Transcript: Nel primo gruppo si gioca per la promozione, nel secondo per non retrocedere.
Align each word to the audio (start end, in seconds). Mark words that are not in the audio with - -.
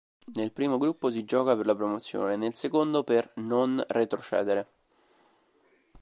Nel 0.33 0.51
primo 0.51 0.79
gruppo 0.79 1.11
si 1.11 1.25
gioca 1.25 1.55
per 1.55 1.67
la 1.67 1.75
promozione, 1.75 2.35
nel 2.35 2.55
secondo 2.55 3.03
per 3.03 3.33
non 3.35 3.85
retrocedere. 3.87 4.67